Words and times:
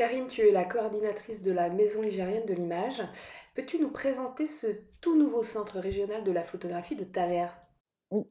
Karine, 0.00 0.28
tu 0.28 0.48
es 0.48 0.50
la 0.50 0.64
coordinatrice 0.64 1.42
de 1.42 1.52
la 1.52 1.68
Maison 1.68 2.00
ligérienne 2.00 2.46
de 2.46 2.54
l'image. 2.54 3.02
Peux-tu 3.54 3.78
nous 3.78 3.90
présenter 3.90 4.46
ce 4.46 4.66
tout 5.02 5.14
nouveau 5.14 5.44
centre 5.44 5.78
régional 5.78 6.24
de 6.24 6.32
la 6.32 6.42
photographie 6.42 6.96
de 6.96 7.04
Tavers 7.04 7.54
Oui, 8.10 8.22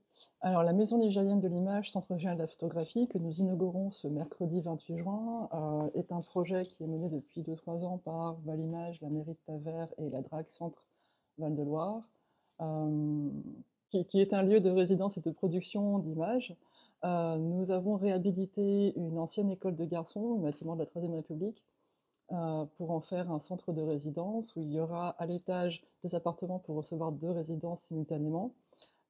alors 0.42 0.64
la 0.64 0.74
Maison 0.74 1.00
ligérienne 1.00 1.42
de 1.42 1.48
l'image, 1.48 1.92
centre 1.92 2.12
régional 2.12 2.38
de 2.38 2.42
la 2.42 2.48
photographie, 2.48 3.08
que 3.08 3.20
nous 3.20 3.34
inaugurons 3.34 3.92
ce 3.92 4.08
mercredi 4.08 4.62
28 4.62 4.98
juin, 4.98 5.48
euh, 5.54 5.92
est 5.94 6.12
un 6.12 6.22
projet 6.22 6.64
qui 6.64 6.86
est 6.86 6.88
mené 6.88 7.08
depuis 7.08 7.44
2-3 7.44 7.86
ans 7.86 8.00
par 8.00 8.38
Valimage, 8.48 9.00
la 9.04 9.10
mairie 9.10 9.34
de 9.34 9.38
Tavers 9.46 9.90
et 10.00 10.10
la 10.10 10.22
DRAC 10.22 10.50
Centre 10.50 10.88
Val-de-Loire, 11.38 12.02
euh, 12.62 13.30
qui, 13.92 14.20
est 14.20 14.34
un 14.34 14.42
lieu 14.42 14.60
de 14.60 14.72
résidence 14.72 15.18
et 15.18 15.22
de 15.22 15.30
production 15.30 16.00
d'images 16.00 16.56
euh, 17.06 17.38
nous 17.38 17.72
avons 17.72 17.96
réhabilité 17.96 18.94
une 18.98 19.18
ancienne 19.20 19.50
école 19.50 19.76
de 19.76 19.86
garçons, 19.86 20.38
un 20.40 20.42
bâtiment 20.42 20.76
de 20.76 20.82
la 20.82 20.86
Troisième 20.86 21.14
République, 21.14 21.64
euh, 22.32 22.66
pour 22.78 22.92
en 22.92 23.02
faire 23.02 23.32
un 23.32 23.40
centre 23.40 23.72
de 23.74 23.82
résidence 23.82 24.56
où 24.56 24.62
il 24.62 24.72
y 24.72 24.80
aura 24.80 25.10
à 25.12 25.26
l'étage 25.26 25.82
deux 26.04 26.14
appartements 26.16 26.60
pour 26.60 26.76
recevoir 26.76 27.12
deux 27.12 27.32
résidences 27.32 27.80
simultanément, 27.88 28.54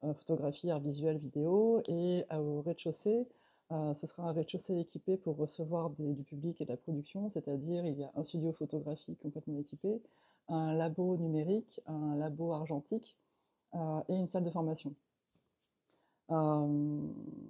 euh, 0.04 0.14
photographie, 0.14 0.70
art 0.70 0.80
visuel, 0.80 1.18
vidéo, 1.18 1.82
et 1.88 2.26
au 2.32 2.62
rez-de-chaussée, 2.62 3.28
ce 3.72 4.08
sera 4.08 4.24
un 4.24 4.32
rez-de-chaussée 4.32 4.80
équipé 4.80 5.16
pour 5.18 5.38
recevoir 5.38 5.92
du 5.92 6.24
public 6.24 6.60
et 6.60 6.66
de 6.66 6.72
la 6.72 6.78
production, 6.78 7.30
c'est-à-dire 7.30 7.86
il 7.86 8.00
y 8.00 8.04
a 8.04 8.12
un 8.16 8.24
studio 8.24 8.52
photographique 8.52 9.20
complètement 9.20 9.60
équipé, 9.60 10.02
un 10.48 10.74
labo 10.74 11.18
numérique, 11.18 11.80
un 11.86 12.16
labo 12.16 12.52
argentique 12.54 13.20
et 13.76 14.16
une 14.16 14.26
salle 14.26 14.44
de 14.44 14.50
formation. 14.50 14.96
Euh, 16.32 16.68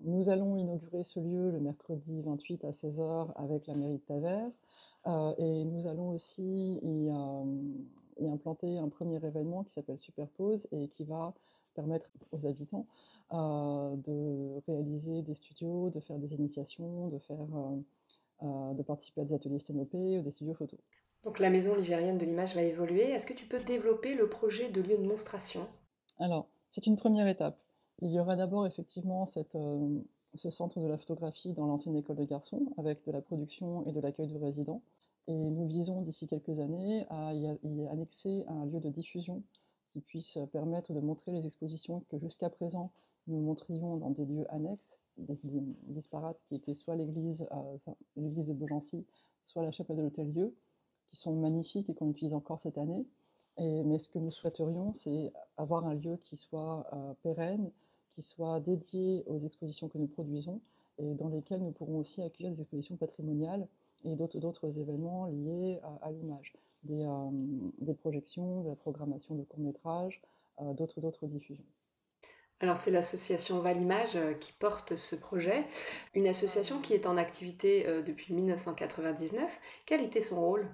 nous 0.03 0.29
allons 0.29 0.55
inaugurer 0.57 1.03
ce 1.03 1.19
lieu 1.19 1.51
le 1.51 1.59
mercredi 1.59 2.21
28 2.21 2.63
à 2.63 2.71
16h 2.71 3.33
avec 3.35 3.67
la 3.67 3.75
mairie 3.75 3.97
de 3.97 4.03
Tavers. 4.07 4.49
Euh, 5.07 5.33
et 5.37 5.65
nous 5.65 5.87
allons 5.87 6.09
aussi 6.11 6.79
y, 6.81 7.09
euh, 7.09 7.43
y, 8.19 8.27
implanter 8.27 8.77
un 8.77 8.89
premier 8.89 9.15
événement 9.15 9.63
qui 9.63 9.73
s'appelle 9.73 9.99
Superpose 9.99 10.67
et 10.71 10.87
qui 10.89 11.03
va 11.05 11.33
permettre 11.75 12.09
aux 12.33 12.45
habitants 12.45 12.85
de 13.31 14.59
réaliser 14.65 15.21
des 15.21 15.35
studios, 15.35 15.89
de 15.89 15.99
faire 15.99 16.17
des 16.17 16.33
initiations, 16.33 17.09
de, 17.09 17.19
faire, 17.19 17.45
de 18.41 18.81
participer 18.81 19.21
à 19.21 19.25
des 19.25 19.35
ateliers 19.35 19.59
sténopés 19.59 20.17
ou 20.17 20.23
des 20.23 20.31
studios 20.31 20.55
photo. 20.55 20.77
Donc 21.23 21.39
la 21.39 21.49
maison 21.49 21.75
ligérienne 21.75 22.17
de 22.17 22.25
l'image 22.25 22.55
va 22.55 22.63
évoluer. 22.63 23.11
Est-ce 23.11 23.27
que 23.27 23.33
tu 23.33 23.45
peux 23.45 23.59
développer 23.59 24.15
le 24.15 24.27
projet 24.27 24.69
de 24.69 24.81
lieu 24.81 24.97
de 24.97 25.05
monstration? 25.05 25.67
Alors, 26.17 26.49
c'est 26.69 26.87
une 26.87 26.97
première 26.97 27.27
étape. 27.27 27.59
Il 28.01 28.11
y 28.11 28.19
aura 28.19 28.37
d'abord 28.37 28.65
effectivement 28.65 29.29
euh, 29.55 29.99
ce 30.33 30.49
centre 30.49 30.79
de 30.79 30.87
la 30.87 30.97
photographie 30.97 31.53
dans 31.53 31.65
l'ancienne 31.65 31.97
école 31.97 32.15
de 32.15 32.23
garçons, 32.23 32.73
avec 32.77 33.05
de 33.05 33.11
la 33.11 33.21
production 33.21 33.85
et 33.85 33.91
de 33.91 33.99
l'accueil 33.99 34.31
de 34.31 34.37
résidents. 34.37 34.81
Et 35.27 35.35
nous 35.35 35.67
visons 35.67 36.01
d'ici 36.01 36.25
quelques 36.25 36.59
années 36.59 37.05
à 37.09 37.33
y, 37.33 37.47
annexer 37.87 38.45
un 38.47 38.65
lieu 38.65 38.79
de 38.79 38.89
diffusion 38.89 39.43
qui 39.91 39.99
puisse 40.01 40.37
permettre 40.53 40.93
de 40.93 40.99
montrer 41.01 41.31
les 41.31 41.45
expositions 41.45 42.05
que 42.09 42.17
jusqu'à 42.19 42.49
présent 42.49 42.91
nous 43.27 43.41
montrions 43.41 43.97
dans 43.97 44.11
des 44.11 44.25
lieux 44.25 44.45
annexes, 44.53 44.97
des, 45.17 45.35
disparates, 45.89 46.39
qui 46.47 46.55
étaient 46.55 46.75
soit 46.75 46.95
l'église 46.95 47.45
euh, 47.51 47.93
l'église 48.15 48.47
de 48.47 48.53
Beaugency, 48.53 49.05
soit 49.43 49.63
la 49.63 49.71
chapelle 49.71 49.97
de 49.97 50.03
l'Hôtel-Dieu, 50.03 50.55
qui 51.09 51.17
sont 51.17 51.35
magnifiques 51.35 51.89
et 51.89 51.95
qu'on 51.95 52.09
utilise 52.09 52.33
encore 52.33 52.61
cette 52.61 52.77
année, 52.77 53.05
mais 53.59 53.99
ce 53.99 54.09
que 54.09 54.19
nous 54.19 54.31
souhaiterions, 54.31 54.93
c'est 54.93 55.31
avoir 55.57 55.85
un 55.85 55.95
lieu 55.95 56.17
qui 56.23 56.37
soit 56.37 56.87
euh, 56.93 57.13
pérenne, 57.23 57.71
qui 58.15 58.21
soit 58.21 58.59
dédié 58.61 59.23
aux 59.27 59.39
expositions 59.45 59.89
que 59.89 59.97
nous 59.97 60.07
produisons 60.07 60.61
et 60.97 61.13
dans 61.15 61.29
lesquelles 61.29 61.61
nous 61.61 61.71
pourrons 61.71 61.99
aussi 61.99 62.21
accueillir 62.21 62.53
des 62.53 62.61
expositions 62.61 62.95
patrimoniales 62.95 63.67
et 64.05 64.15
d'autres 64.15 64.79
événements 64.79 65.27
liés 65.27 65.79
à, 66.01 66.11
l'image, 66.11 66.53
euh, 66.89 67.29
des, 67.79 67.93
projections, 67.95 68.63
de 68.63 68.69
la 68.69 68.75
programmation 68.75 69.35
de 69.35 69.43
courts-métrages, 69.43 70.21
euh, 70.61 70.73
d'autres 70.73 71.27
diffusions. 71.27 71.65
Alors 72.61 72.75
c'est 72.75 72.91
l'association 72.91 73.59
Valimage 73.59 74.17
qui 74.41 74.51
porte 74.51 74.97
ce 74.97 75.15
projet, 75.15 75.65
une 76.13 76.27
association 76.27 76.81
qui 76.81 76.93
est 76.93 77.05
en 77.05 77.15
activité 77.15 77.85
depuis 78.05 78.33
1999. 78.33 79.49
Quel 79.85 80.01
était 80.01 80.19
son 80.19 80.41
rôle? 80.41 80.69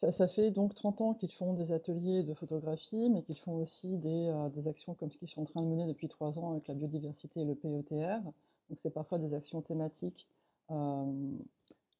Ça, 0.00 0.28
fait 0.28 0.50
donc 0.50 0.74
30 0.74 1.00
ans 1.00 1.14
qu'ils 1.14 1.32
font 1.32 1.52
des 1.52 1.72
ateliers 1.72 2.22
de 2.22 2.32
photographie, 2.32 3.10
mais 3.10 3.22
qu'ils 3.22 3.38
font 3.38 3.56
aussi 3.56 3.96
des, 3.98 4.28
euh, 4.28 4.68
actions 4.68 4.94
comme 4.94 5.10
ce 5.10 5.18
qu'ils 5.18 5.28
sont 5.28 5.42
en 5.42 5.46
train 5.46 5.62
de 5.62 5.66
mener 5.66 5.86
depuis 5.86 6.08
trois 6.08 6.38
ans 6.38 6.52
avec 6.52 6.68
la 6.68 6.74
biodiversité 6.74 7.40
et 7.40 7.44
le 7.44 7.54
PETR. 7.54 8.22
Donc 8.22 8.78
c'est 8.82 8.90
parfois 8.90 9.18
des 9.18 9.34
actions 9.34 9.60
thématiques 9.60 10.26
euh, 10.70 11.32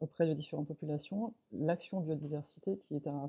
auprès 0.01 0.27
de 0.27 0.35
différentes 0.35 0.69
populations. 0.69 1.35
L'action 1.53 2.01
biodiversité, 2.01 2.79
qui 2.89 2.95
est, 2.95 3.07
un, 3.07 3.29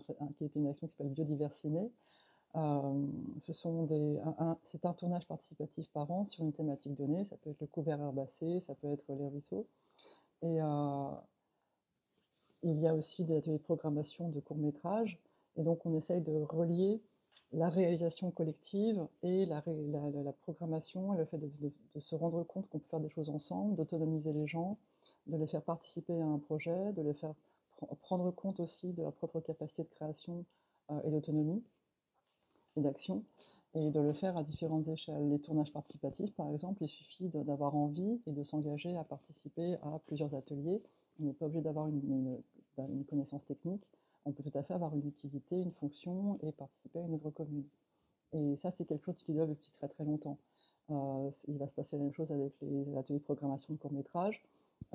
une 0.55 0.67
action 0.67 0.87
qui 0.87 0.93
s'appelle 0.93 1.13
Biodiversiné, 1.13 1.91
euh, 2.55 3.07
c'est 3.39 4.85
un 4.85 4.93
tournage 4.93 5.25
participatif 5.25 5.89
par 5.93 6.09
an 6.11 6.25
sur 6.27 6.43
une 6.43 6.53
thématique 6.53 6.95
donnée. 6.95 7.25
Ça 7.29 7.37
peut 7.37 7.49
être 7.49 7.61
le 7.61 7.67
couvert 7.67 7.99
herbacé, 7.99 8.61
ça 8.67 8.75
peut 8.75 8.91
être 8.91 9.03
les 9.09 9.27
ruisseaux. 9.27 9.65
Et 10.43 10.61
euh, 10.61 11.11
il 12.63 12.79
y 12.79 12.87
a 12.87 12.93
aussi 12.93 13.23
des 13.23 13.37
ateliers 13.37 13.57
de 13.57 13.63
programmation 13.63 14.29
de 14.29 14.39
courts-métrages. 14.39 15.17
Et 15.57 15.63
donc, 15.63 15.85
on 15.85 15.97
essaye 15.97 16.21
de 16.21 16.31
relier 16.31 16.99
la 17.53 17.67
réalisation 17.67 18.31
collective 18.31 19.05
et 19.23 19.45
la, 19.45 19.61
la, 19.65 20.31
programmation 20.43 21.13
et 21.13 21.17
le 21.17 21.25
fait 21.25 21.37
de, 21.37 21.99
se 21.99 22.15
rendre 22.15 22.43
compte 22.43 22.69
qu'on 22.69 22.79
peut 22.79 22.87
faire 22.89 23.01
des 23.01 23.09
choses 23.09 23.29
ensemble, 23.29 23.75
d'autonomiser 23.75 24.31
les 24.31 24.47
gens, 24.47 24.77
de 25.27 25.37
les 25.37 25.47
faire 25.47 25.61
participer 25.61 26.13
à 26.13 26.25
un 26.25 26.39
projet, 26.39 26.93
de 26.93 27.01
les 27.01 27.13
faire 27.13 27.33
prendre 28.03 28.31
compte 28.31 28.59
aussi 28.59 28.93
de 28.93 29.01
leur 29.01 29.13
propre 29.13 29.41
capacité 29.41 29.83
de 29.83 29.89
création 29.89 30.45
euh, 30.91 31.01
et 31.03 31.09
d'autonomie 31.09 31.63
et 32.77 32.81
d'action, 32.81 33.25
et 33.73 33.89
de 33.89 33.99
le 33.99 34.13
faire 34.13 34.37
à 34.37 34.43
différentes 34.43 34.87
échelles. 34.87 35.29
Les 35.29 35.39
tournages 35.39 35.73
participatifs, 35.73 36.33
par 36.35 36.49
exemple, 36.51 36.83
il 36.83 36.89
suffit 36.89 37.27
d'avoir 37.29 37.75
envie 37.75 38.21
et 38.27 38.31
de 38.31 38.43
s'engager 38.43 38.95
à 38.95 39.03
participer 39.03 39.75
à 39.83 39.99
plusieurs 40.05 40.33
ateliers 40.35 40.79
on 41.19 41.25
n'est 41.25 41.33
pas 41.33 41.45
obligé 41.45 41.61
d'avoir 41.61 41.87
une, 41.87 42.41
connaissance 43.09 43.45
technique. 43.45 43.83
On 44.25 44.31
peut 44.31 44.43
tout 44.43 44.57
à 44.57 44.63
fait 44.63 44.73
avoir 44.73 44.93
une 44.95 45.05
utilité, 45.05 45.55
une 45.55 45.71
fonction 45.73 46.37
et 46.43 46.51
participer 46.51 46.99
à 46.99 47.01
une 47.03 47.15
œuvre 47.15 47.31
commune. 47.31 47.65
Et 48.33 48.55
ça, 48.57 48.71
c'est 48.77 48.85
quelque 48.85 49.05
chose 49.05 49.17
qui 49.17 49.33
doit 49.33 49.47
depuis 49.47 49.71
très 49.71 49.87
très 49.87 50.05
longtemps. 50.05 50.37
Euh, 50.89 51.29
il 51.47 51.57
va 51.57 51.67
se 51.67 51.73
passer 51.73 51.97
la 51.97 52.03
même 52.03 52.13
chose 52.13 52.31
avec 52.31 52.53
les 52.61 52.97
ateliers 52.97 53.19
de 53.19 53.23
programmation 53.23 53.73
de 53.73 53.79
court 53.79 53.93
métrage. 53.93 54.41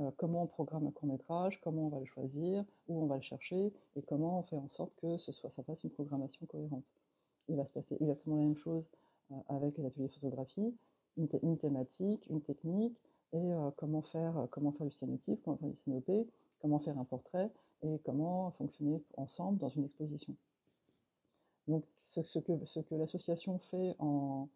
Euh, 0.00 0.10
comment 0.16 0.42
on 0.42 0.46
programme 0.46 0.86
un 0.86 0.90
court 0.90 1.08
métrage, 1.08 1.58
comment 1.62 1.82
on 1.86 1.88
va 1.88 2.00
le 2.00 2.06
choisir, 2.06 2.64
où 2.88 3.02
on 3.02 3.06
va 3.06 3.16
le 3.16 3.22
chercher, 3.22 3.72
et 3.94 4.02
comment 4.02 4.40
on 4.40 4.42
fait 4.42 4.56
en 4.56 4.68
sorte 4.68 4.92
que 5.00 5.16
ce 5.16 5.32
soit, 5.32 5.50
ça 5.50 5.62
fasse 5.62 5.84
une 5.84 5.90
programmation 5.90 6.44
cohérente. 6.46 6.84
Il 7.48 7.56
va 7.56 7.64
se 7.64 7.70
passer 7.70 7.96
exactement 8.00 8.36
la 8.36 8.44
même 8.44 8.56
chose 8.56 8.84
euh, 9.32 9.36
avec 9.48 9.78
les 9.78 9.86
ateliers 9.86 10.08
de 10.08 10.12
photographie, 10.12 10.74
une, 11.16 11.56
thématique, 11.56 12.26
une 12.28 12.42
technique, 12.42 12.96
et 13.32 13.52
euh, 13.52 13.70
comment, 13.76 14.02
faire, 14.02 14.38
euh, 14.38 14.46
comment 14.50 14.72
faire 14.72 14.86
du 14.86 14.92
comment 15.44 15.56
faire 15.56 15.68
du 15.68 15.76
CNOP, 15.82 16.26
comment 16.60 16.78
faire 16.78 16.98
un 16.98 17.04
portrait 17.04 17.48
et 17.82 17.98
comment 18.04 18.50
fonctionner 18.52 19.02
ensemble 19.16 19.58
dans 19.58 19.68
une 19.68 19.84
exposition. 19.84 20.34
Donc 21.68 21.84
ce, 22.06 22.38
que, 22.38 22.52
ce 22.64 22.80
que 22.80 22.94
l'association 22.94 23.58
fait 23.70 23.96
en, 23.98 24.48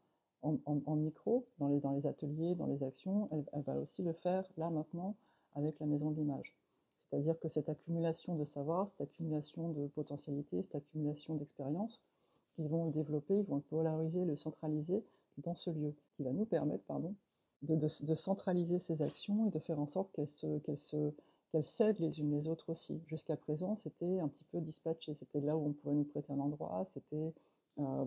en, 0.42 0.96
micro, 0.96 1.46
dans 1.58 1.68
les, 1.68 1.80
dans 1.80 1.92
les 1.92 2.06
ateliers, 2.06 2.54
dans 2.54 2.66
les 2.66 2.82
actions, 2.82 3.28
elle, 3.32 3.62
va 3.62 3.74
aussi 3.80 4.02
le 4.02 4.12
faire 4.12 4.44
là 4.56 4.70
maintenant 4.70 5.14
avec 5.54 5.78
la 5.80 5.86
maison 5.86 6.10
de 6.10 6.16
l'image. 6.16 6.54
C'est-à-dire 7.10 7.38
que 7.40 7.48
cette 7.48 7.68
accumulation 7.68 8.36
de 8.36 8.44
savoir, 8.44 8.88
cette 8.94 9.08
accumulation 9.08 9.70
de 9.70 9.88
potentialités, 9.88 10.62
cette 10.62 10.76
accumulation 10.76 11.34
d'expériences, 11.34 12.00
ils 12.58 12.68
vont 12.68 12.84
le 12.86 12.92
développer, 12.92 13.38
ils 13.38 13.46
vont 13.46 13.56
le 13.56 13.62
polariser, 13.62 14.24
le 14.24 14.36
centraliser 14.36 15.02
dans 15.40 15.54
ce 15.54 15.70
lieu, 15.70 15.94
qui 16.16 16.22
va 16.22 16.32
nous 16.32 16.44
permettre 16.44 16.84
pardon, 16.84 17.14
de, 17.62 18.14
centraliser 18.14 18.78
ces 18.78 19.02
actions 19.02 19.46
et 19.46 19.50
de 19.50 19.58
faire 19.58 19.78
en 19.78 19.86
sorte 19.86 20.12
qu'elles 20.12 20.28
se, 20.28 20.58
qu'elles 20.60 20.78
se, 20.78 21.12
s'aident 21.62 21.98
les 21.98 22.20
unes 22.20 22.30
les 22.30 22.48
autres 22.48 22.70
aussi. 22.70 23.00
Jusqu'à 23.06 23.36
présent, 23.36 23.76
c'était 23.76 24.20
un 24.20 24.28
petit 24.28 24.44
peu 24.44 24.60
dispatché. 24.60 25.14
C'était 25.14 25.40
là 25.40 25.56
où 25.56 25.68
on 25.68 25.72
pouvait 25.72 25.94
nous 25.94 26.04
prêter 26.04 26.32
un 26.32 26.40
endroit, 26.40 26.86
c'était 26.94 27.32
euh, 27.78 28.06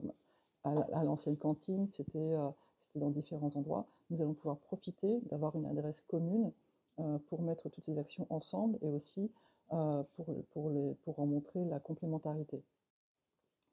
à, 0.64 1.04
l'ancienne 1.04 1.38
cantine, 1.38 1.90
c'était, 1.96 2.18
euh, 2.18 2.50
c'était 2.88 3.00
dans 3.00 3.12
différents 3.12 3.52
endroits. 3.56 3.88
Nous 4.10 4.22
allons 4.22 4.34
pouvoir 4.34 4.58
profiter 4.58 5.20
d'avoir 5.32 5.56
une 5.56 5.66
adresse 5.66 6.02
commune 6.08 6.52
euh, 7.00 7.18
pour 7.30 7.42
mettre 7.42 7.70
toutes 7.70 7.86
ces 7.86 7.98
actions 7.98 8.28
ensemble 8.30 8.78
et 8.82 8.90
aussi 8.90 9.32
pour, 9.70 10.46
pour, 10.52 10.70
les, 10.70 10.94
pour 11.04 11.20
en 11.20 11.26
montrer 11.26 11.66
la 11.66 11.80
complémentarité. 11.80 12.62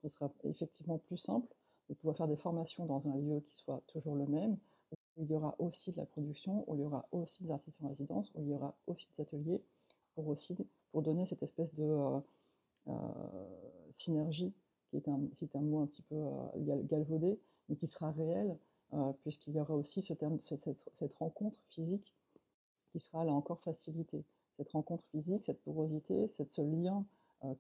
Ce 0.03 0.09
sera 0.09 0.33
effectivement 0.45 0.97
plus 0.97 1.19
simple 1.19 1.55
de 1.91 1.95
pouvoir 1.95 2.17
faire 2.17 2.29
des 2.29 2.37
formations 2.37 2.87
dans 2.87 3.03
un 3.09 3.17
lieu 3.17 3.41
qui 3.41 3.55
soit 3.55 3.83
toujours 3.89 4.15
le 4.15 4.27
même, 4.27 4.57
où 5.17 5.25
il 5.25 5.31
y 5.31 5.35
aura 5.35 5.57
aussi 5.59 5.91
de 5.91 5.97
la 5.97 6.07
production, 6.07 6.65
où 6.69 6.77
il 6.77 6.83
y 6.83 6.85
aura 6.85 7.05
aussi 7.11 7.43
des 7.43 7.51
artistes 7.51 7.77
en 7.83 7.89
résidence, 7.89 8.31
où 8.35 8.43
il 8.43 8.49
y 8.49 8.55
aura 8.55 8.75
aussi 8.87 9.09
des 9.17 9.23
ateliers, 9.23 9.63
pour 10.15 10.29
aussi 10.29 10.57
pour 10.93 11.03
donner 11.03 11.27
cette 11.27 11.43
espèce 11.43 11.75
de 11.75 11.83
euh, 11.83 12.19
euh, 12.89 12.93
synergie, 13.93 14.53
qui 14.91 14.97
est, 14.97 15.09
un, 15.09 15.21
qui 15.37 15.45
est 15.45 15.57
un 15.57 15.61
mot 15.61 15.81
un 15.81 15.87
petit 15.87 16.03
peu 16.03 16.15
euh, 16.15 16.83
galvaudé, 16.85 17.41
mais 17.69 17.77
qui 17.77 17.87
sera 17.87 18.11
réel, 18.11 18.53
puisqu'il 19.23 19.55
y 19.55 19.61
aura 19.61 19.75
aussi 19.75 20.03
ce 20.03 20.13
terme, 20.15 20.41
cette, 20.41 20.69
rencontre 21.19 21.59
physique 21.71 22.13
qui 22.87 22.99
sera 22.99 23.25
là 23.25 23.33
encore 23.33 23.61
facilitée. 23.61 24.25
cette 24.57 24.71
rencontre 24.71 25.05
physique, 25.13 25.45
cette 25.45 25.63
porosité, 25.63 26.29
ce 26.49 26.63
lien 26.63 27.05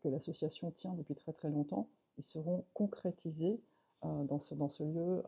que 0.03 0.09
l'association 0.09 0.73
tient 0.73 0.94
depuis 0.94 1.15
très 1.15 1.33
très 1.33 1.49
longtemps, 1.49 1.88
ils 2.19 2.25
seront 2.25 2.65
concrétisés 2.75 3.62
dans, 4.03 4.41
ce, 4.41 4.55
dans 4.55 4.69
ce 4.69 4.83
lieu 4.83 5.23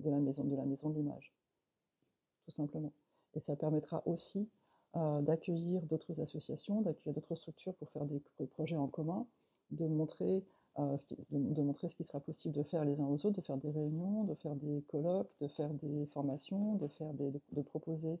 de 0.00 0.10
la 0.10 0.18
maison 0.18 0.44
de 0.44 0.56
la 0.56 0.64
maison 0.64 0.90
de 0.90 0.96
l'image, 0.96 1.32
tout 2.44 2.50
simplement. 2.50 2.92
Et 3.34 3.40
ça 3.40 3.56
permettra 3.56 4.02
aussi 4.06 4.48
d'accueillir 4.94 5.82
d'autres 5.82 6.20
associations, 6.20 6.80
d'accueillir 6.80 7.14
d'autres 7.14 7.34
structures 7.34 7.74
pour 7.74 7.90
faire 7.90 8.04
des, 8.06 8.20
projets 8.46 8.76
en 8.76 8.88
commun, 8.88 9.26
de 9.70 9.86
montrer, 9.86 10.42
ce 10.76 11.94
qui, 11.94 12.04
sera 12.04 12.20
possible 12.20 12.54
de 12.54 12.62
faire 12.62 12.84
les 12.84 12.98
uns 12.98 13.06
aux 13.06 13.26
autres, 13.26 13.40
de 13.40 13.40
faire 13.42 13.58
des 13.58 13.70
réunions, 13.70 14.24
de 14.24 14.34
faire 14.34 14.54
des 14.54 14.82
colloques, 14.88 15.30
de 15.40 15.48
faire 15.48 15.72
des 15.74 16.06
formations, 16.06 16.76
de, 16.76 17.62
proposer 17.62 18.18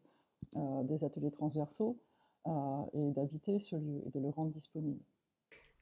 des 0.52 1.04
ateliers 1.04 1.30
transversaux 1.30 1.96
et 2.92 3.10
d'habiter 3.12 3.58
ce 3.58 3.76
lieu 3.76 4.02
et 4.06 4.10
de 4.10 4.20
le 4.20 4.28
rendre 4.28 4.52
disponible. 4.52 5.00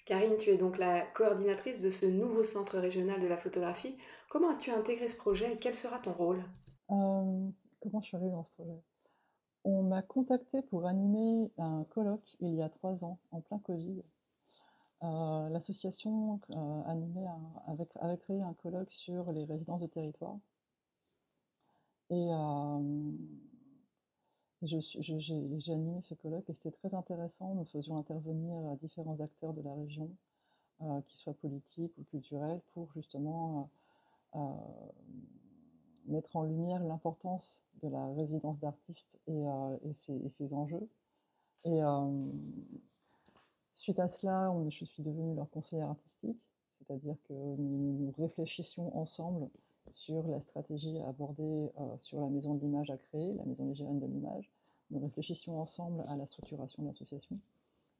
Karine, 0.04 0.36
tu 0.36 0.50
es 0.50 0.58
donc 0.58 0.76
la 0.76 1.00
coordinatrice 1.00 1.80
de 1.80 1.90
ce 1.90 2.04
nouveau 2.04 2.44
centre 2.44 2.78
régional 2.78 3.20
de 3.20 3.26
la 3.26 3.38
photographie. 3.38 3.96
Comment 4.28 4.50
as-tu 4.50 4.70
intégré 4.70 5.08
ce 5.08 5.16
projet 5.16 5.54
et 5.54 5.58
quel 5.58 5.74
sera 5.74 5.98
ton 5.98 6.12
rôle? 6.12 6.44
Comment 6.88 8.00
je 8.00 8.06
suis 8.06 8.16
arrivée 8.16 8.30
dans 8.30 8.44
ce 8.44 8.50
projet? 8.50 8.82
On 9.64 9.82
m'a 9.82 10.02
contacté 10.02 10.60
pour 10.62 10.86
animer 10.86 11.50
un 11.56 11.84
colloque 11.84 12.36
il 12.40 12.54
y 12.54 12.62
a 12.62 12.68
trois 12.68 13.02
ans, 13.02 13.16
en 13.30 13.40
plein 13.40 13.58
Covid. 13.60 13.98
Euh, 15.02 15.48
l'association 15.48 16.38
euh, 16.50 16.82
avait, 18.02 18.16
créé 18.18 18.42
un 18.42 18.52
colloque 18.54 18.92
sur 18.92 19.32
les 19.32 19.44
résidences 19.44 19.80
de 19.80 19.86
territoire. 19.86 20.36
Et 22.10 22.28
euh, 22.30 23.12
j'ai 24.64 25.72
animé 25.72 26.00
ce 26.02 26.14
colloque 26.14 26.48
et 26.48 26.54
c'était 26.54 26.76
très 26.76 26.94
intéressant. 26.94 27.54
Nous 27.54 27.64
faisions 27.66 27.98
intervenir 27.98 28.76
différents 28.82 29.20
acteurs 29.20 29.52
de 29.54 29.62
la 29.62 29.74
région, 29.74 30.10
qu'ils 30.78 31.18
soient 31.18 31.34
politiques 31.34 31.92
ou 31.98 32.04
culturels, 32.04 32.60
pour 32.72 32.90
justement 32.92 33.68
mettre 36.06 36.36
en 36.36 36.44
lumière 36.44 36.82
l'importance 36.82 37.60
de 37.82 37.88
la 37.88 38.06
résidence 38.14 38.58
d'artiste 38.58 39.18
et, 39.26 39.46
euh, 39.46 39.76
ses, 40.38 40.54
enjeux. 40.54 40.88
Et 41.64 41.82
euh, 41.82 42.30
suite 43.74 43.98
à 43.98 44.08
cela, 44.08 44.52
je 44.68 44.84
suis 44.84 45.02
devenue 45.02 45.34
leur 45.34 45.50
conseillère 45.50 45.90
artistique, 45.90 46.40
c'est-à-dire 46.78 47.16
que 47.28 47.32
nous, 47.32 48.12
réfléchissions 48.18 48.96
ensemble 48.96 49.48
sur 49.92 50.26
la 50.28 50.40
stratégie 50.40 50.98
à 51.00 51.08
aborder 51.08 51.42
euh, 51.80 51.96
sur 51.98 52.20
la 52.20 52.28
maison 52.28 52.54
de 52.54 52.60
l'image 52.60 52.90
à 52.90 52.96
créer, 52.96 53.34
la 53.34 53.44
maison 53.44 53.64
nigérienne 53.64 54.00
de 54.00 54.06
l'image. 54.06 54.50
Nous 54.90 55.00
réfléchissions 55.00 55.56
ensemble 55.56 56.00
à 56.08 56.16
la 56.16 56.26
structuration 56.26 56.82
de 56.82 56.88
l'association 56.88 57.36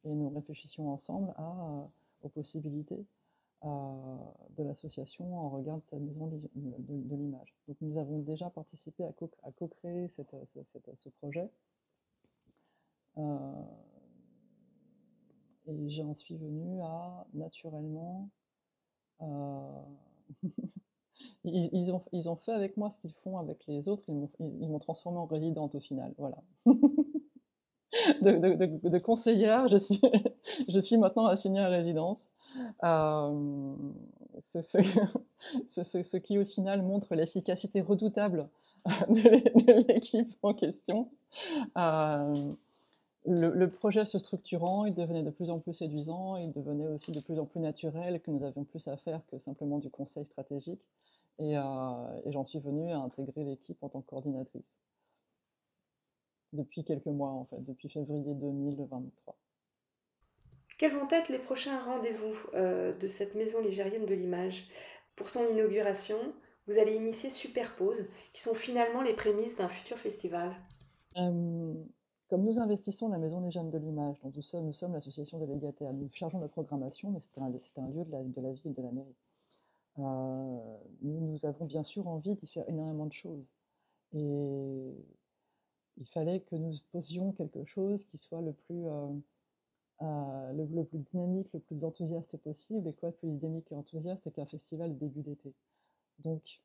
et 0.05 0.13
nous 0.13 0.29
réfléchissions 0.29 0.93
ensemble 0.93 1.33
à, 1.37 1.83
aux 2.23 2.29
possibilités 2.29 3.07
de 3.63 4.63
l'association 4.63 5.35
en 5.35 5.49
regard 5.49 5.79
de 5.79 5.85
cette 5.87 6.01
maison 6.01 6.27
de, 6.27 7.17
l'image. 7.17 7.57
Donc 7.67 7.77
nous 7.81 7.99
avons 7.99 8.19
déjà 8.19 8.51
participé 8.51 9.05
à 9.05 9.13
co-créer 9.53 10.11
ce 10.15 11.09
projet. 11.21 11.49
Euh, 13.17 13.63
et 15.67 15.91
j'en 15.91 16.15
suis 16.15 16.37
venue 16.37 16.83
à 16.83 17.27
naturellement. 17.33 18.29
Euh, 19.23 19.83
ils, 21.45 21.93
ont, 21.93 22.03
ils 22.13 22.29
ont 22.29 22.37
fait 22.37 22.53
avec 22.53 22.77
moi 22.77 22.91
ce 22.91 22.99
qu'ils 22.99 23.15
font 23.23 23.39
avec 23.39 23.67
les 23.67 23.89
autres, 23.89 24.05
ils 24.09 24.69
m'ont 24.69 24.79
transformée 24.79 25.19
en 25.19 25.27
résidente 25.27 25.75
au 25.75 25.81
final. 25.81 26.15
Voilà. 26.19 26.39
de, 28.23 28.99
conseillère, 28.99 29.69
je 29.69 29.77
suis, 29.77 30.01
je 30.69 30.81
suis 30.81 30.97
maintenant 30.97 31.27
assignée 31.27 31.61
à 31.61 31.69
résidence. 31.69 32.19
Euh, 32.85 33.77
ce, 34.49 34.63
ce, 34.63 36.17
qui 36.19 36.39
au 36.39 36.45
final 36.45 36.83
montre 36.83 37.15
l'efficacité 37.15 37.81
redoutable 37.81 38.49
de, 39.09 39.89
l'équipe 39.89 40.33
en 40.43 40.55
question. 40.55 41.09
Euh, 41.77 42.53
le, 43.27 43.67
projet 43.67 44.05
se 44.05 44.19
structurant, 44.19 44.85
il 44.85 44.95
devenait 44.95 45.23
de 45.23 45.31
plus 45.31 45.51
en 45.51 45.59
plus 45.59 45.75
séduisant, 45.75 46.37
il 46.37 46.53
devenait 46.53 46.87
aussi 46.89 47.11
de 47.11 47.21
plus 47.21 47.39
en 47.39 47.47
plus 47.47 47.61
naturel, 47.61 48.21
que 48.21 48.31
nous 48.31 48.45
avions 48.45 48.65
plus 48.65 48.87
à 48.87 48.97
faire 48.99 49.21
que 49.31 49.39
simplement 49.39 49.79
du 49.79 49.91
conseil 49.91 50.27
stratégique. 50.27 50.83
Et, 51.39 51.57
euh, 51.57 52.21
et 52.25 52.33
j'en 52.33 52.45
suis 52.45 52.61
venue 52.61 52.93
à 52.93 52.99
intégrer 52.99 53.45
l'équipe 53.45 53.83
en 53.83 53.89
tant 53.89 54.03
que 54.03 54.07
coordinatrice. 54.07 54.63
Depuis 56.53 56.85
quelques 56.85 57.07
mois, 57.07 57.31
en 57.31 57.45
fait, 57.47 57.61
depuis 57.63 57.89
février 57.89 58.35
2023. 58.35 59.37
Quels 60.79 60.93
vont 60.93 61.09
être 61.11 61.29
les 61.29 61.39
prochains 61.39 61.81
rendez-vous 61.83 62.37
euh, 62.55 62.97
de 62.97 63.09
cette 63.09 63.35
maison 63.35 63.61
ligérienne 63.61 64.07
de 64.07 64.15
l'image? 64.15 64.69
Pour 65.17 65.29
son 65.29 65.45
inauguration, 65.49 66.19
vous 66.67 66.79
allez 66.79 66.97
initier 66.97 67.31
Superpose, 67.31 68.09
qui 68.33 68.43
sont 68.43 68.55
finalement 68.55 69.03
les 69.03 69.15
prémices 69.15 69.57
d'un 69.57 69.69
futur 69.69 69.99
festival. 69.99 70.53
Euh, 71.17 71.75
comme 72.29 72.45
nous 72.45 72.59
investissons 72.59 73.09
la 73.09 73.19
maison 73.19 73.41
ligérienne 73.41 73.71
de 73.71 73.79
l'image, 73.79 74.17
dont 74.23 74.33
nous 74.35 74.43
sommes, 74.43 74.67
nous 74.67 74.73
sommes 74.73 74.93
l'association 74.93 75.39
délégataire, 75.39 75.93
nous 75.93 76.11
chargeons 76.13 76.41
la 76.41 76.49
programmation, 76.49 77.11
mais 77.11 77.21
c'est 77.21 77.41
un, 77.41 77.47
un, 77.47 77.91
lieu 77.91 78.05
de 78.05 78.11
la, 78.11 78.23
de 78.23 78.41
la 78.41 78.53
ville, 78.53 78.75
de 78.75 78.83
la 78.83 78.91
mairie. 78.91 79.15
Euh, 79.99 80.79
nous, 81.03 81.39
avons 81.45 81.67
bien 81.67 81.83
sûr 81.83 82.07
envie 82.09 82.35
d'y 82.35 82.47
faire 82.47 82.69
énormément 82.69 83.07
de 83.07 83.13
choses. 83.13 83.47
Et 84.13 84.95
il 85.97 86.07
fallait 86.09 86.41
que 86.41 86.57
nous 86.57 86.75
posions 86.93 87.33
quelque 87.33 87.65
chose 87.65 88.05
qui 88.05 88.19
soit 88.19 88.43
le 88.43 88.53
plus 88.53 88.87
euh, 90.03 90.53
le, 90.53 90.85
plus 90.85 90.99
dynamique, 90.99 91.53
le 91.53 91.61
plus 91.61 91.85
enthousiaste 91.85 92.37
possible. 92.39 92.89
Et 92.89 92.93
quoi 92.95 93.11
de 93.11 93.17
plus 93.17 93.31
dynamique 93.31 93.71
et 93.71 93.77
enthousiaste 93.77 94.33
qu'un 94.33 94.47
festival 94.47 94.99
début 94.99 95.23
d'été? 95.23 95.55
Donc, 96.19 96.61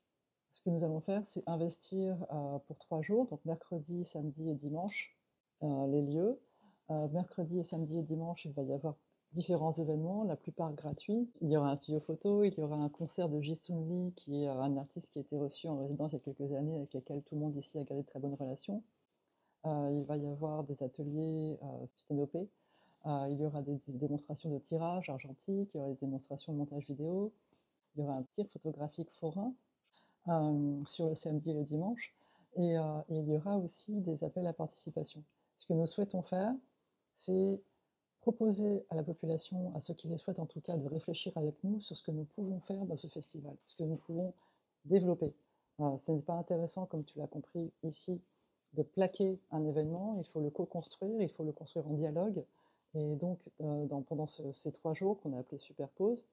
ce 0.52 0.60
que 0.60 0.70
nous 0.70 0.82
allons 0.84 1.00
faire, 1.00 1.22
c'est 1.28 1.42
investir 1.48 2.16
euh, 2.32 2.58
pour 2.66 2.78
trois 2.78 3.02
jours, 3.02 3.26
donc 3.28 3.44
mercredi, 3.44 4.04
samedi 4.12 4.50
et 4.50 4.54
dimanche, 4.54 5.16
euh, 5.62 5.86
les 5.86 6.02
lieux. 6.02 6.40
mercredi 6.88 7.58
et 7.58 7.62
samedi 7.62 7.98
et 7.98 8.02
dimanche, 8.02 8.44
il 8.44 8.52
va 8.52 8.62
y 8.62 8.72
avoir 8.72 8.96
différents 9.32 9.74
événements, 9.74 10.24
la 10.24 10.36
plupart 10.36 10.74
gratuits. 10.74 11.30
Il 11.40 11.50
y 11.50 11.56
aura 11.56 11.72
un 11.72 11.76
studio 11.76 12.00
photo, 12.00 12.44
il 12.44 12.54
y 12.54 12.60
aura 12.60 12.76
un 12.76 12.88
concert 12.88 13.28
de 13.28 13.40
Jisun 13.40 13.84
Lee, 13.86 14.12
qui 14.16 14.42
est 14.42 14.48
un 14.48 14.76
artiste 14.76 15.10
qui 15.12 15.18
a 15.18 15.22
été 15.22 15.38
reçu 15.38 15.68
en 15.68 15.76
résidence 15.76 16.10
il 16.12 16.14
y 16.14 16.16
a 16.16 16.20
quelques 16.20 16.52
années, 16.52 16.76
avec 16.76 16.94
lequel 16.94 17.22
tout 17.22 17.36
le 17.36 17.40
monde 17.40 17.54
ici 17.54 17.78
a 17.78 17.84
gardé 17.84 18.02
de 18.02 18.08
très 18.08 18.18
bonnes 18.18 18.34
relations. 18.34 18.82
il 19.64 20.04
va 20.08 20.16
y 20.16 20.26
avoir 20.26 20.64
des 20.64 20.82
ateliers 20.82 21.58
sténopés, 21.96 22.48
euh, 23.06 23.28
il 23.30 23.40
y 23.40 23.46
aura 23.46 23.62
des, 23.62 23.80
démonstrations 23.88 24.50
de 24.50 24.58
tirage 24.58 25.08
argentique, 25.08 25.70
il 25.72 25.78
y 25.78 25.80
aura 25.80 25.88
des 25.88 25.96
démonstrations 25.96 26.52
de 26.52 26.58
montage 26.58 26.86
vidéo, 26.86 27.32
il 27.94 28.00
y 28.00 28.04
aura 28.04 28.16
un 28.16 28.22
tir 28.24 28.46
photographique 28.52 29.10
forain 29.18 29.54
euh, 30.28 30.84
sur 30.86 31.08
le 31.08 31.14
samedi 31.14 31.50
et 31.50 31.54
le 31.54 31.64
dimanche, 31.64 32.12
euh, 32.58 33.00
et, 33.08 33.16
il 33.16 33.28
y 33.28 33.36
aura 33.36 33.56
aussi 33.56 34.00
des 34.00 34.22
appels 34.22 34.46
à 34.46 34.52
participation. 34.52 35.22
Ce 35.56 35.66
que 35.66 35.72
nous 35.72 35.86
souhaitons 35.86 36.22
faire, 36.22 36.54
c'est 37.16 37.62
proposer 38.20 38.84
à 38.90 38.94
la 38.94 39.02
population, 39.02 39.72
à 39.74 39.80
ceux 39.80 39.94
qui 39.94 40.08
les 40.08 40.18
souhaitent 40.18 40.38
en 40.38 40.46
tout 40.46 40.60
cas, 40.60 40.76
de 40.76 40.88
réfléchir 40.88 41.32
avec 41.36 41.54
nous 41.64 41.80
sur 41.80 41.96
ce 41.96 42.02
que 42.02 42.10
nous 42.10 42.24
pouvons 42.24 42.60
faire 42.60 42.84
dans 42.86 42.96
ce 42.96 43.06
festival, 43.06 43.54
ce 43.66 43.76
que 43.76 43.84
nous 43.84 43.96
pouvons 43.96 44.34
développer. 44.84 45.32
ce 45.78 46.12
n'est 46.12 46.20
pas 46.20 46.34
intéressant, 46.34 46.86
comme 46.86 47.04
tu 47.04 47.18
l'as 47.18 47.26
compris 47.26 47.72
ici, 47.82 48.20
de 48.74 48.82
plaquer 48.82 49.40
un 49.50 49.64
événement, 49.64 50.16
il 50.18 50.26
faut 50.26 50.40
le 50.40 50.50
co-construire, 50.50 51.20
il 51.20 51.30
faut 51.30 51.44
le 51.44 51.52
construire 51.52 51.88
en 51.88 51.94
dialogue, 51.94 52.44
et 52.94 53.16
donc, 53.16 53.38
euh, 53.60 53.86
pendant 54.08 54.26
ces 54.26 54.72
trois 54.72 54.94
jours 54.94 55.20
qu'on 55.20 55.34
a 55.34 55.40
appelé 55.40 55.58
Superpose, 55.58 56.24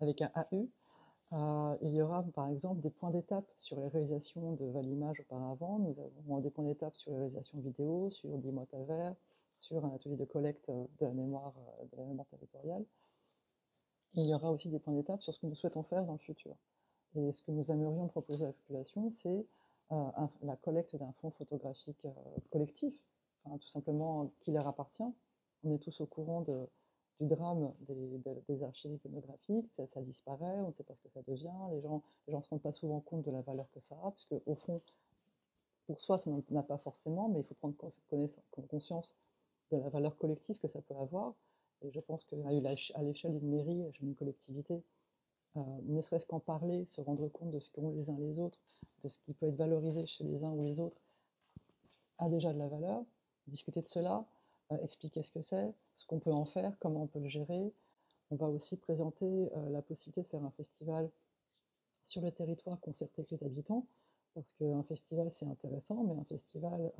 avec 0.00 0.22
un 0.22 0.30
AU, 0.52 0.68
euh, 1.32 1.76
il 1.82 1.94
y 1.94 2.02
aura 2.02 2.24
par 2.34 2.48
exemple 2.48 2.80
des 2.80 2.90
points 2.90 3.10
d'étape 3.10 3.44
sur 3.56 3.78
les 3.78 3.88
réalisations 3.88 4.52
de 4.52 4.66
Valimage 4.66 5.20
auparavant. 5.20 5.78
Nous 5.78 5.94
avons 6.00 6.40
des 6.40 6.50
points 6.50 6.64
d'étape 6.64 6.96
sur 6.96 7.12
les 7.12 7.18
réalisations 7.18 7.58
vidéo, 7.60 8.10
sur 8.10 8.36
10 8.36 8.50
mois 8.50 8.66
Tavers, 8.66 9.14
sur 9.62 9.84
un 9.84 9.94
atelier 9.94 10.16
de 10.16 10.24
collecte 10.24 10.68
de 10.68 11.06
la 11.06 11.12
mémoire, 11.12 11.54
de 11.92 11.96
la 11.96 12.04
mémoire 12.04 12.26
territoriale. 12.28 12.84
il 14.14 14.26
y 14.26 14.34
aura 14.34 14.50
aussi 14.50 14.68
des 14.68 14.78
points 14.78 14.94
d'étape 14.94 15.22
sur 15.22 15.32
ce 15.32 15.40
que 15.40 15.46
nous 15.46 15.54
souhaitons 15.54 15.84
faire 15.84 16.04
dans 16.04 16.14
le 16.14 16.18
futur. 16.18 16.56
Et 17.14 17.32
ce 17.32 17.42
que 17.42 17.52
nous 17.52 17.70
aimerions 17.70 18.08
proposer 18.08 18.44
à 18.44 18.48
la 18.48 18.52
population, 18.52 19.12
c'est 19.22 19.46
euh, 19.92 20.10
la 20.42 20.56
collecte 20.56 20.96
d'un 20.96 21.12
fonds 21.20 21.30
photographique 21.30 22.06
collectif, 22.50 22.94
tout 23.44 23.68
simplement 23.68 24.30
qui 24.40 24.50
leur 24.50 24.66
appartient, 24.66 25.12
on 25.64 25.74
est 25.74 25.78
tous 25.78 26.00
au 26.00 26.06
courant 26.06 26.42
du 27.20 27.26
drame 27.26 27.72
des, 27.80 28.62
archives 28.64 28.94
iconographiques, 28.94 29.70
ça, 29.76 30.00
disparaît, 30.02 30.60
on 30.60 30.68
ne 30.68 30.72
sait 30.72 30.84
pas 30.84 30.94
ce 30.94 31.02
que 31.02 31.08
ça 31.10 31.22
devient, 31.22 31.52
les 31.72 31.80
gens 31.82 32.02
ne 32.28 32.40
se 32.40 32.48
rendent 32.48 32.62
pas 32.62 32.72
souvent 32.72 33.00
compte 33.00 33.24
de 33.24 33.30
la 33.30 33.42
valeur 33.42 33.70
que 33.72 33.80
ça 33.88 33.94
a, 34.02 34.10
puisque 34.10 34.48
au 34.48 34.54
fond, 34.54 34.80
pour 35.86 36.00
soi, 36.00 36.18
ça 36.18 36.30
n'en 36.30 36.42
a 36.58 36.62
pas 36.62 36.78
forcément, 36.78 37.28
mais 37.28 37.40
il 37.40 37.44
faut 37.44 37.54
prendre 37.54 37.76
conscience 38.68 39.14
de 39.72 39.78
la 39.78 39.88
valeur 39.88 40.16
collective 40.16 40.58
que 40.58 40.68
ça 40.68 40.80
peut 40.82 40.96
avoir. 40.96 41.34
Et 41.82 41.90
je 41.90 42.00
pense 42.00 42.24
qu'à 42.24 42.36
l'échelle 42.36 43.38
d'une 43.38 43.50
mairie, 43.50 43.90
d'une 44.00 44.14
collectivité, 44.14 44.82
euh, 45.56 45.60
ne 45.84 46.00
serait-ce 46.00 46.26
qu'en 46.26 46.40
parler, 46.40 46.86
se 46.86 47.00
rendre 47.00 47.28
compte 47.28 47.50
de 47.50 47.58
ce 47.58 47.70
qu'ont 47.70 47.90
les 47.90 48.08
uns 48.08 48.16
les 48.18 48.38
autres, 48.38 48.58
de 49.02 49.08
ce 49.08 49.18
qui 49.18 49.34
peut 49.34 49.46
être 49.46 49.56
valorisé 49.56 50.06
chez 50.06 50.24
les 50.24 50.42
uns 50.44 50.50
ou 50.50 50.64
les 50.64 50.80
autres, 50.80 51.00
a 52.18 52.28
déjà 52.28 52.52
de 52.52 52.58
la 52.58 52.68
valeur. 52.68 53.04
Discuter 53.48 53.82
de 53.82 53.88
cela, 53.88 54.24
expliquer 54.82 55.22
ce 55.22 55.32
que 55.32 55.42
c'est, 55.42 55.74
ce 55.96 56.06
qu'on 56.06 56.20
peut 56.20 56.32
en 56.32 56.44
faire, 56.44 56.78
comment 56.78 57.02
on 57.02 57.06
peut 57.08 57.18
le 57.18 57.28
gérer. 57.28 57.72
On 58.30 58.36
va 58.36 58.46
aussi 58.46 58.76
présenter 58.76 59.50
la 59.70 59.82
possibilité 59.82 60.22
de 60.22 60.28
faire 60.28 60.44
un 60.44 60.52
festival 60.52 61.10
sur 62.04 62.22
le 62.22 62.30
territoire 62.30 62.78
concerté 62.80 63.22
avec 63.22 63.32
les 63.32 63.44
habitants, 63.44 63.84
parce 64.34 64.52
qu'un 64.54 64.84
festival 64.84 65.30
c'est 65.34 65.44
intéressant, 65.44 66.04
mais 66.04 66.14
un 66.14 66.24
festival 66.24 66.92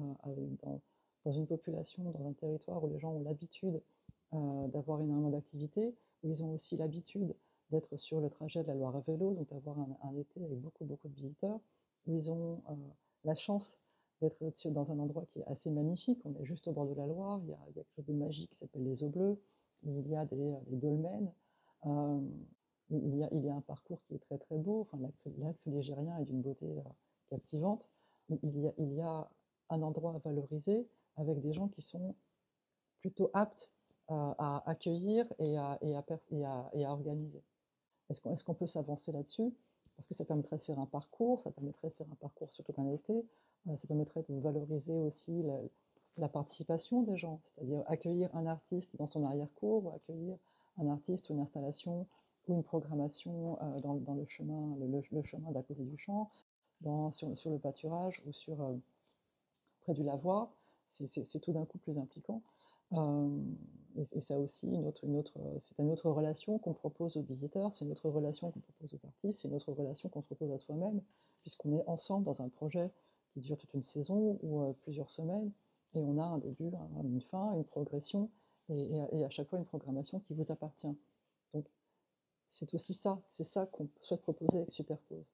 dans, 0.64 0.80
dans, 1.24 1.32
une 1.32 1.46
population, 1.46 2.02
dans 2.10 2.26
un 2.26 2.32
territoire 2.32 2.82
où 2.82 2.88
les 2.88 2.98
gens 2.98 3.12
ont 3.12 3.22
l'habitude 3.22 3.80
d'avoir 4.32 5.02
énormément 5.02 5.30
d'activités, 5.30 5.94
où 6.22 6.30
ils 6.30 6.42
ont 6.42 6.54
aussi 6.54 6.76
l'habitude 6.76 7.34
d'être 7.70 7.96
sur 7.96 8.20
le 8.20 8.30
trajet 8.30 8.62
de 8.62 8.68
la 8.68 8.74
Loire 8.74 8.96
à 8.96 9.00
vélo, 9.00 9.34
donc 9.34 9.48
d'avoir 9.50 9.78
un, 9.78 10.16
été 10.16 10.44
avec 10.44 10.60
beaucoup, 10.60 10.84
beaucoup 10.84 11.08
de 11.08 11.14
visiteurs, 11.14 11.58
où 12.06 12.14
ils 12.14 12.30
ont 12.30 12.62
euh, 12.70 12.74
la 13.24 13.34
chance 13.34 13.78
d'être 14.20 14.68
dans 14.70 14.90
un 14.92 14.98
endroit 14.98 15.26
qui 15.32 15.40
est 15.40 15.46
assez 15.46 15.70
magnifique. 15.70 16.20
On 16.24 16.34
est 16.34 16.44
juste 16.44 16.68
au 16.68 16.72
bord 16.72 16.86
de 16.86 16.94
la 16.94 17.06
Loire, 17.06 17.40
il 17.42 17.50
y 17.50 17.54
a, 17.54 17.58
quelque 17.74 17.92
chose 17.96 18.06
de 18.06 18.12
magique 18.12 18.50
qui 18.50 18.58
s'appelle 18.58 18.84
les 18.84 19.02
eaux 19.02 19.08
bleues, 19.08 19.40
il 19.82 20.06
y 20.08 20.14
a 20.14 20.24
des, 20.26 20.54
dolmens, 20.70 21.34
euh, 21.86 22.20
il, 22.90 23.16
y 23.16 23.48
a, 23.48 23.54
un 23.54 23.60
parcours 23.62 24.00
qui 24.06 24.14
est 24.14 24.20
très 24.20 24.38
très 24.38 24.58
beau, 24.58 24.82
enfin, 24.82 24.98
l'axe 25.38 25.66
ligérien 25.66 26.16
est 26.18 26.24
d'une 26.24 26.42
beauté 26.42 26.66
euh, 26.66 26.82
captivante. 27.30 27.88
Il 28.28 28.72
il 28.78 28.92
y 28.94 29.00
a 29.00 29.28
un 29.70 29.82
endroit 29.82 30.14
à 30.14 30.18
valoriser 30.18 30.86
avec 31.16 31.40
des 31.40 31.52
gens 31.52 31.68
qui 31.68 31.82
sont 31.82 32.14
plutôt 33.00 33.30
aptes 33.34 33.72
à 34.08 34.62
accueillir 34.66 35.26
et 35.38 35.56
à, 35.56 35.78
et 35.80 35.96
à, 35.96 36.70
et 36.74 36.84
à 36.84 36.90
organiser. 36.92 37.42
Est-ce 38.10 38.44
qu'on 38.44 38.54
peut 38.54 38.66
s'avancer 38.66 39.10
là-dessus? 39.12 39.54
Parce 39.96 40.06
que 40.06 40.14
ça 40.14 40.24
permettrait 40.24 40.58
de 40.58 40.62
faire 40.62 40.78
un 40.78 40.86
parcours, 40.86 41.42
ça 41.42 41.50
permettrait 41.50 41.88
de 41.88 41.94
faire 41.94 42.06
un 42.10 42.16
parcours 42.16 42.52
surtout 42.52 42.74
un 42.78 42.88
été, 42.92 43.24
euh, 43.68 43.76
ça 43.76 43.86
permettrait 43.86 44.24
de 44.28 44.38
valoriser 44.40 44.98
aussi 45.00 45.42
la, 46.18 46.28
participation 46.28 47.02
des 47.02 47.16
gens, 47.16 47.40
c'est-à-dire 47.54 47.82
accueillir 47.86 48.34
un 48.34 48.46
artiste 48.46 48.96
dans 48.96 49.08
son 49.08 49.24
arrière-cour, 49.24 49.86
ou 49.86 49.94
accueillir 49.94 50.36
un 50.78 50.88
artiste 50.88 51.30
ou 51.30 51.34
une 51.34 51.40
installation 51.40 51.92
ou 52.48 52.54
une 52.54 52.62
programmation 52.62 53.58
euh, 53.62 53.80
dans, 53.80 54.14
le 54.14 54.26
chemin, 54.26 54.76
le, 54.78 55.22
chemin 55.22 55.50
d'à 55.52 55.62
côté 55.62 55.82
du 55.84 55.96
champ, 55.98 56.30
sur, 57.12 57.50
le 57.50 57.58
pâturage 57.58 58.22
ou 58.26 58.32
sur 58.32 58.60
euh, 58.60 58.76
près 59.82 59.94
du 59.94 60.02
lavoir. 60.02 60.50
C'est 60.92 61.40
tout 61.40 61.52
d'un 61.52 61.64
coup 61.64 61.78
plus 61.78 61.98
impliquant. 61.98 62.42
Euh, 62.92 63.38
et, 64.12 64.20
ça 64.20 64.38
aussi, 64.38 64.66
une 64.66 64.86
autre, 64.86 65.04
une 65.04 65.16
autre, 65.16 65.32
c'est 65.62 65.78
une 65.78 65.90
autre 65.90 66.10
relation 66.10 66.58
qu'on 66.58 66.74
propose 66.74 67.16
aux 67.16 67.22
visiteurs, 67.22 67.72
c'est 67.72 67.84
une 67.84 67.92
autre 67.92 68.08
relation 68.10 68.50
qu'on 68.50 68.60
propose 68.60 68.94
aux 68.94 69.06
artistes, 69.06 69.40
c'est 69.40 69.48
une 69.48 69.54
autre 69.54 69.72
relation 69.72 70.08
qu'on 70.08 70.22
propose 70.22 70.50
à 70.52 70.58
soi-même, 70.58 71.00
puisqu'on 71.42 71.76
est 71.76 71.84
ensemble 71.86 72.24
dans 72.24 72.40
un 72.42 72.48
projet 72.48 72.90
qui 73.32 73.40
dure 73.40 73.56
toute 73.56 73.72
une 73.74 73.82
saison 73.82 74.38
ou 74.42 74.62
euh, 74.62 74.72
plusieurs 74.82 75.10
semaines, 75.10 75.52
et 75.94 76.00
on 76.00 76.18
a 76.18 76.24
un 76.24 76.38
début, 76.38 76.70
une 77.02 77.20
fin, 77.20 77.54
une 77.54 77.64
progression, 77.64 78.30
et, 78.70 78.90
et, 79.12 79.24
à 79.24 79.30
chaque 79.30 79.48
fois 79.48 79.58
une 79.58 79.66
programmation 79.66 80.20
qui 80.20 80.34
vous 80.34 80.50
appartient. 80.50 80.94
Donc 81.52 81.66
c'est 82.48 82.72
aussi 82.74 82.94
ça, 82.94 83.18
c'est 83.32 83.44
ça 83.44 83.66
qu'on 83.66 83.88
souhaite 84.02 84.22
proposer 84.22 84.58
avec 84.58 84.70
Superpose. 84.70 85.24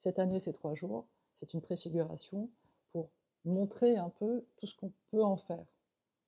Cette 0.00 0.18
année, 0.18 0.40
c'est 0.40 0.52
trois 0.52 0.74
jours, 0.74 1.06
c'est 1.36 1.52
une 1.52 1.60
préfiguration 1.60 2.48
pour 2.92 3.10
montrer 3.44 3.96
un 3.96 4.10
peu 4.10 4.44
tout 4.56 4.66
ce 4.66 4.76
qu'on 4.76 4.92
peut 5.10 5.22
en 5.22 5.36
faire. 5.36 5.64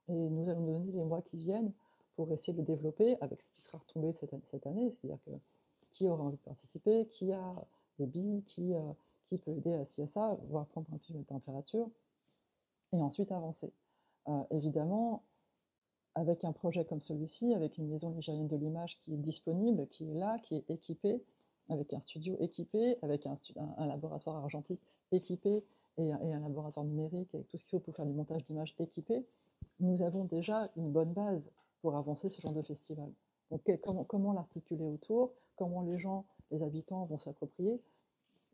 Et 0.08 0.12
nous 0.12 0.48
allons 0.48 0.60
nous 0.60 0.72
donner 0.72 0.92
les 0.92 1.04
mois 1.04 1.22
qui 1.22 1.36
viennent 1.36 1.72
pour 2.16 2.32
essayer 2.32 2.52
de 2.52 2.58
le 2.58 2.64
développer 2.64 3.16
avec 3.20 3.40
ce 3.40 3.52
qui 3.52 3.60
sera 3.60 3.78
retombé 3.78 4.12
cette, 4.12 4.34
cette 4.50 4.66
année, 4.66 4.92
c'est-à-dire 5.00 5.22
que 5.24 5.30
qui 5.90 6.08
aura 6.08 6.24
envie 6.24 6.36
de 6.36 6.42
participer, 6.42 7.06
qui 7.06 7.32
a 7.32 7.54
des 7.98 8.06
billes, 8.06 8.42
qui, 8.46 8.74
euh, 8.74 8.92
qui 9.26 9.38
peut 9.38 9.52
aider 9.52 9.74
à 9.74 9.84
ci 9.86 10.02
à 10.02 10.08
ça, 10.08 10.28
voire 10.50 10.66
prendre 10.66 10.86
un 10.92 10.98
peu 10.98 11.14
de 11.14 11.22
température, 11.22 11.88
et 12.92 13.00
ensuite 13.00 13.32
avancer. 13.32 13.72
Euh, 14.28 14.42
évidemment, 14.50 15.22
avec 16.14 16.44
un 16.44 16.52
projet 16.52 16.84
comme 16.84 17.00
celui-ci, 17.00 17.54
avec 17.54 17.78
une 17.78 17.88
maison 17.88 18.10
nigérienne 18.10 18.48
de 18.48 18.56
l'image 18.56 18.98
qui 19.00 19.14
est 19.14 19.18
disponible, 19.18 19.86
qui 19.88 20.10
est 20.10 20.14
là, 20.14 20.38
qui 20.40 20.56
est 20.56 20.70
équipée, 20.70 21.22
avec 21.68 21.92
un 21.94 22.00
studio 22.00 22.36
équipé, 22.40 22.96
avec 23.02 23.26
un, 23.26 23.38
un 23.76 23.86
laboratoire 23.86 24.36
argentique 24.36 24.80
équipé, 25.12 25.62
et, 25.98 26.12
un 26.12 26.40
laboratoire 26.40 26.86
numérique 26.86 27.34
avec 27.34 27.48
tout 27.48 27.56
ce 27.56 27.64
qu'il 27.64 27.78
faut 27.78 27.84
pour 27.84 27.96
faire 27.96 28.06
du 28.06 28.12
montage 28.12 28.44
d'images 28.44 28.74
équipé, 28.78 29.24
nous 29.80 30.02
avons 30.02 30.24
déjà 30.24 30.70
une 30.76 30.90
bonne 30.90 31.12
base 31.12 31.50
pour 31.82 31.96
avancer 31.96 32.30
ce 32.30 32.40
genre 32.40 32.54
de 32.54 32.62
festival. 32.62 33.10
Donc 33.50 33.62
comment, 34.06 34.32
l'articuler 34.32 34.86
autour, 34.86 35.32
comment 35.56 35.82
les 35.82 35.98
gens, 35.98 36.24
les 36.50 36.62
habitants 36.62 37.04
vont 37.06 37.18
s'approprier, 37.18 37.80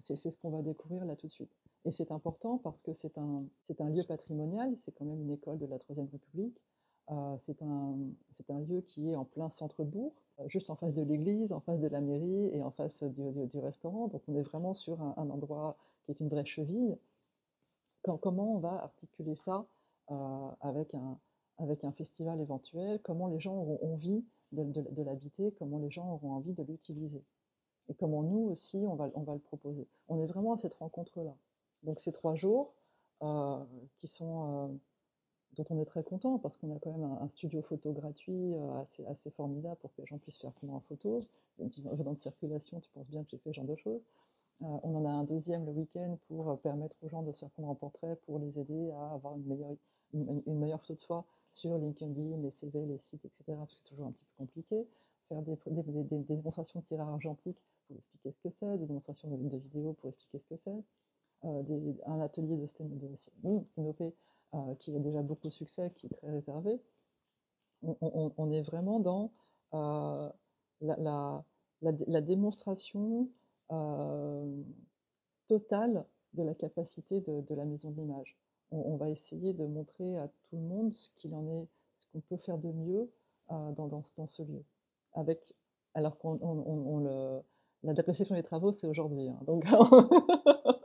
c'est 0.04 0.16
ce 0.16 0.28
qu'on 0.40 0.50
va 0.50 0.62
découvrir 0.62 1.04
là 1.04 1.16
tout 1.16 1.26
de 1.26 1.32
suite. 1.32 1.50
Et 1.84 1.92
c'est 1.92 2.12
important 2.12 2.58
parce 2.58 2.82
que 2.82 2.92
c'est 2.92 3.18
un, 3.18 3.44
un 3.78 3.90
lieu 3.90 4.02
patrimonial, 4.04 4.76
c'est 4.84 4.92
quand 4.92 5.04
même 5.04 5.20
une 5.20 5.32
école 5.32 5.58
de 5.58 5.66
la 5.66 5.78
Troisième 5.78 6.08
République, 6.10 6.56
euh, 7.10 7.36
c'est 7.46 7.62
un, 7.62 7.94
un, 8.48 8.60
lieu 8.60 8.80
qui 8.80 9.10
est 9.10 9.16
en 9.16 9.24
plein 9.24 9.48
centre-bourg, 9.50 10.12
euh, 10.40 10.48
juste 10.48 10.70
en 10.70 10.76
face 10.76 10.92
de 10.92 11.02
l'église, 11.02 11.52
en 11.52 11.60
face 11.60 11.78
de 11.78 11.86
la 11.86 12.00
mairie 12.00 12.50
et 12.52 12.62
en 12.62 12.72
face 12.72 13.02
du, 13.04 13.58
restaurant. 13.60 14.08
Donc 14.08 14.22
on 14.26 14.34
est 14.34 14.42
vraiment 14.42 14.74
sur 14.74 15.00
un, 15.00 15.30
endroit 15.30 15.76
qui 16.04 16.10
est 16.12 16.20
une 16.20 16.28
vraie 16.28 16.44
cheville 16.44 16.96
comment 18.20 18.54
on 18.54 18.58
va 18.58 18.82
articuler 18.84 19.36
ça 19.44 19.66
euh, 20.10 20.48
avec, 20.60 20.94
un, 20.94 21.18
avec 21.58 21.84
un 21.84 21.92
festival 21.92 22.40
éventuel? 22.40 23.00
Comment 23.02 23.28
les 23.28 23.40
gens 23.40 23.54
auront 23.54 23.94
envie 23.94 24.24
de, 24.52 25.02
l'habiter? 25.02 25.52
Comment 25.58 25.78
les 25.78 25.90
gens 25.90 26.12
auront 26.12 26.32
envie 26.32 26.52
de 26.52 26.62
l'utiliser? 26.62 27.22
Et 27.88 27.94
comment 27.94 28.22
nous 28.22 28.50
aussi, 28.50 28.76
on 28.76 28.94
va, 28.94 29.10
on 29.14 29.22
va 29.22 29.32
le 29.32 29.40
proposer? 29.40 29.86
On 30.08 30.20
est 30.20 30.26
vraiment 30.26 30.54
à 30.54 30.58
cette 30.58 30.74
rencontre-là. 30.74 31.34
Donc 31.82 32.00
ces 32.00 32.12
trois 32.12 32.34
jours 32.34 32.74
euh, 33.22 33.64
qui 33.98 34.08
sont, 34.08 34.68
euh, 34.70 34.76
dont 35.56 35.64
on 35.70 35.80
est 35.80 35.86
très 35.86 36.02
content 36.02 36.38
parce 36.38 36.56
qu'on 36.56 36.74
a 36.74 36.78
quand 36.78 36.92
même 36.92 37.18
un, 37.20 37.28
studio 37.28 37.62
photo 37.62 37.92
gratuit 37.92 38.54
assez, 38.82 39.06
assez 39.06 39.30
formidable 39.30 39.76
pour 39.76 39.92
que 39.94 40.02
les 40.02 40.06
gens 40.06 40.18
puissent 40.18 40.38
faire 40.38 40.52
prendre 40.52 40.74
en 40.74 40.80
photo. 40.80 41.20
Dans 41.58 42.12
de 42.12 42.18
circulation, 42.18 42.80
tu 42.80 42.90
penses 42.90 43.08
bien 43.08 43.24
que 43.24 43.30
j'ai 43.30 43.38
fait 43.38 43.50
ce 43.50 43.54
genre 43.54 43.64
de 43.64 43.76
choses. 43.76 44.02
Euh, 44.62 44.78
on 44.82 44.94
en 44.96 45.04
a 45.04 45.10
un 45.10 45.24
deuxième 45.24 45.66
le 45.66 45.72
week-end 45.72 46.18
pour 46.28 46.50
euh, 46.50 46.56
permettre 46.56 46.96
aux 47.02 47.08
gens 47.08 47.22
de 47.22 47.32
se 47.32 47.44
prendre 47.46 47.68
en 47.68 47.74
portrait, 47.74 48.16
pour 48.26 48.38
les 48.38 48.58
aider 48.58 48.90
à 48.92 49.12
avoir 49.14 49.36
une 49.36 49.44
meilleure, 49.46 49.76
une, 50.14 50.58
meilleure 50.58 50.80
photo 50.80 50.94
de 50.94 51.00
soi 51.00 51.24
sur 51.52 51.76
LinkedIn, 51.76 52.38
les 52.38 52.50
CV, 52.50 52.86
les 52.86 52.98
sites, 52.98 53.24
etc. 53.24 53.44
Parce 53.46 53.68
que 53.68 53.74
c'est 53.74 53.90
toujours 53.90 54.06
un 54.06 54.12
petit 54.12 54.24
peu 54.24 54.44
compliqué. 54.44 54.86
Faire 55.28 55.42
des, 55.42 55.56
démonstrations 56.24 56.80
de 56.80 56.84
tirage 56.86 57.08
argentique 57.08 57.58
pour 57.86 57.96
expliquer 57.96 58.32
ce 58.32 58.48
que 58.48 58.54
c'est, 58.58 58.78
des 58.78 58.86
démonstrations 58.86 59.28
de, 59.28 59.48
de 59.48 59.56
vidéos 59.56 59.92
pour 59.94 60.10
expliquer 60.10 60.38
ce 60.38 60.54
que 60.54 60.56
c'est. 60.56 60.84
Euh, 61.44 61.92
un 62.06 62.20
atelier 62.20 62.56
de, 62.56 62.66
sténopée 64.56 64.76
qui 64.78 64.96
a 64.96 64.98
déjà 64.98 65.22
beaucoup 65.22 65.48
de 65.48 65.52
succès, 65.52 65.90
qui 65.94 66.06
est 66.06 66.10
très 66.10 66.30
réservé. 66.30 66.80
On, 67.82 68.50
est 68.50 68.62
vraiment 68.62 69.00
dans 69.00 69.30
la, 70.80 71.44
la, 71.82 72.20
démonstration 72.20 73.28
euh, 73.70 74.62
totale 75.46 76.04
de 76.34 76.42
la 76.42 76.54
capacité 76.54 77.20
de, 77.20 77.54
la 77.54 77.64
maison 77.64 77.90
de 77.90 78.00
l'image. 78.00 78.36
On, 78.70 78.96
va 78.96 79.10
essayer 79.10 79.52
de 79.52 79.64
montrer 79.64 80.16
à 80.16 80.28
tout 80.28 80.56
le 80.56 80.62
monde 80.62 80.92
ce 80.92 81.10
qu'il 81.16 81.34
en 81.34 81.46
est, 81.46 81.68
ce 81.98 82.06
qu'on 82.12 82.20
peut 82.20 82.36
faire 82.38 82.58
de 82.58 82.72
mieux 82.72 83.10
euh, 83.52 83.72
dans, 83.72 84.02
ce 84.26 84.42
lieu. 84.42 84.64
Avec, 85.14 85.54
alors 85.94 86.18
qu'on 86.18 86.38
on, 86.42 86.98
le, 86.98 87.40
la 87.84 87.92
réception 88.02 88.34
des 88.34 88.42
travaux, 88.42 88.72
c'est 88.72 88.86
aujourd'hui. 88.86 89.28
Hein, 89.28 89.38
donc, 89.46 89.64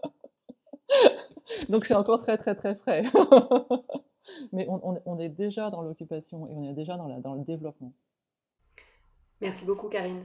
donc 1.72 1.86
c'est 1.86 1.96
encore 1.96 2.22
très 2.22 2.38
très 2.38 2.56
très 2.56 2.76
frais. 2.76 3.04
Mais 4.54 4.68
on, 4.70 5.20
est 5.20 5.30
déjà 5.30 5.70
dans 5.72 5.82
l'occupation 5.82 6.48
et 6.48 6.54
on 6.54 6.64
est 6.70 6.74
déjà 6.74 6.96
dans, 6.96 7.34
le 7.36 7.44
développement. 7.44 7.90
Merci 9.42 9.66
beaucoup, 9.66 9.90
Karine. 9.90 10.24